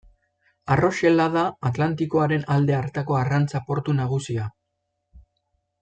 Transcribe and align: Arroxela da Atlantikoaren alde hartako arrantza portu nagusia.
Arroxela 0.75 1.27
da 1.35 1.43
Atlantikoaren 1.71 2.47
alde 2.55 2.77
hartako 2.79 3.21
arrantza 3.21 3.63
portu 3.71 3.97
nagusia. 4.03 4.51